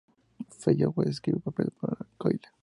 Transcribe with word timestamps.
Fellowes 0.57 1.05
escribió 1.05 1.37
el 1.37 1.43
papel 1.43 1.71
para 1.79 2.07
Coyle. 2.17 2.41